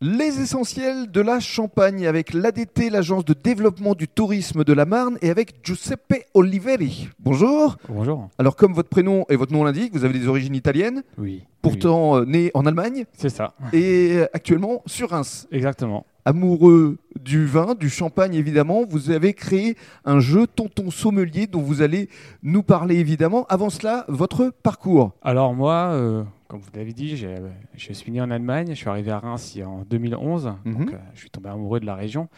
[0.00, 5.18] Les essentiels de la Champagne avec l'ADT, l'agence de développement du tourisme de la Marne,
[5.22, 7.08] et avec Giuseppe Oliveri.
[7.18, 7.76] Bonjour.
[7.88, 8.28] Bonjour.
[8.38, 11.42] Alors, comme votre prénom et votre nom l'indiquent, vous avez des origines italiennes, Oui.
[11.62, 13.06] pourtant euh, né en Allemagne.
[13.14, 13.54] C'est ça.
[13.72, 15.48] et euh, actuellement sur Reims.
[15.50, 16.06] Exactement.
[16.24, 21.82] Amoureux du vin, du champagne évidemment, vous avez créé un jeu Tonton Sommelier dont vous
[21.82, 22.08] allez
[22.44, 23.46] nous parler évidemment.
[23.48, 25.10] Avant cela, votre parcours.
[25.22, 27.36] Alors moi, euh, comme vous l'avez dit, j'ai-
[27.76, 28.68] je suis né en Allemagne.
[28.70, 30.52] Je suis arrivé à Reims en 2011.
[30.64, 30.74] Mhm.
[30.78, 32.28] Donc, euh, je suis tombé amoureux de la région.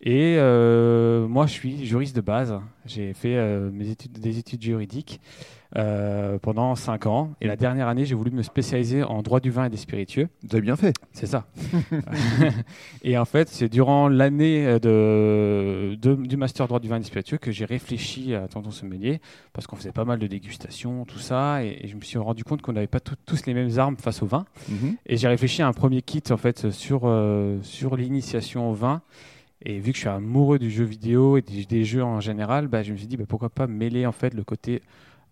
[0.00, 2.56] Et euh, moi, je suis juriste de base.
[2.88, 5.20] J'ai fait euh, mes études, des études juridiques
[5.76, 7.34] euh, pendant 5 ans.
[7.42, 10.28] Et la dernière année, j'ai voulu me spécialiser en droit du vin et des spiritueux.
[10.42, 10.94] Vous avez bien fait.
[11.12, 11.46] C'est ça.
[13.02, 17.04] et en fait, c'est durant l'année de, de- du master droit du vin et des
[17.04, 19.20] spiritueux que j'ai réfléchi à Tonton Sommelier,
[19.52, 22.44] parce qu'on faisait pas mal de dégustations, tout ça, et, et je me suis rendu
[22.44, 24.46] compte qu'on n'avait pas tout- tous les mêmes armes face au vin.
[24.68, 24.96] Mhm.
[25.06, 29.02] Et j'ai réfléchi à un premier kit en fait sur, euh, sur l'initiation au vin.
[29.68, 32.68] Et vu que je suis amoureux du jeu vidéo et des, des jeux en général,
[32.68, 34.80] bah, je me suis dit bah, pourquoi pas mêler en fait le côté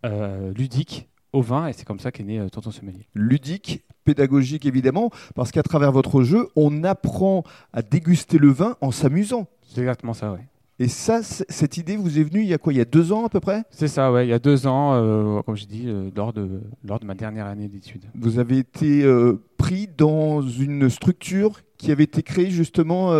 [0.04, 3.08] euh, ludique au vin, et c'est comme ça qu'est né euh, Tonton Sommelier.
[3.14, 8.90] ludique, pédagogique évidemment, parce qu'à travers votre jeu, on apprend à déguster le vin en
[8.90, 9.48] s'amusant.
[9.62, 10.46] C'est exactement ça, ouais.
[10.78, 12.74] Et ça, cette idée vous est venue il y a quoi?
[12.74, 13.64] Il y a deux ans à peu près?
[13.70, 14.26] C'est ça, ouais.
[14.26, 17.14] Il y a deux ans, euh, comme je dis, euh, lors, de, lors de ma
[17.14, 18.04] dernière année d'études.
[18.14, 23.12] Vous avez été euh, pris dans une structure qui avait été créée justement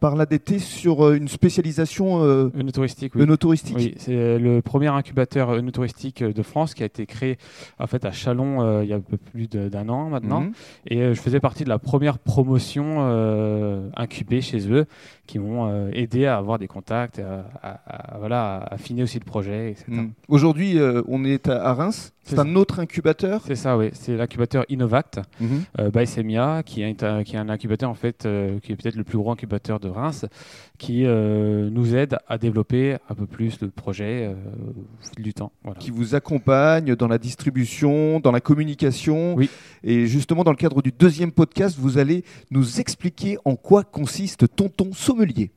[0.00, 3.22] par l'ADT sur euh, une spécialisation euh, Œnotouristique, oui.
[3.22, 3.76] œnotouristique.
[3.76, 7.38] Oui, c'est le premier incubateur œnotouristique de France qui a été créé
[7.78, 10.42] en fait à Chalon euh, il y a un peu plus de- d'un an maintenant.
[10.42, 10.52] Mhm.
[10.88, 14.86] Et euh, je faisais partie de la première promotion euh, incubée chez eux,
[15.26, 19.18] qui m'ont euh, aidé à avoir des contacts, à, à- à- voilà, à affiner aussi
[19.18, 19.84] le projet, etc.
[19.88, 20.12] Mhm.
[20.28, 22.12] Aujourd'hui, euh, on est à, Reims.
[22.22, 23.40] C'est un autre incubateur?
[23.46, 23.90] C'est ça, oui.
[23.92, 25.20] C'est l'incubateur Innovact
[25.78, 28.76] euh, by Semia, qui est, un, qui est un incubateur en fait, euh, qui est
[28.76, 30.26] peut-être le plus gros incubateur de Reims,
[30.78, 35.32] qui euh, nous aide à développer un peu plus le projet euh, au fil du
[35.32, 35.52] temps.
[35.62, 35.78] Voilà.
[35.78, 39.34] qui vous accompagne dans la distribution, dans la communication.
[39.34, 39.48] Oui.
[39.82, 44.54] Et justement, dans le cadre du deuxième podcast, vous allez nous expliquer en quoi consiste
[44.54, 45.50] Tonton Sommelier.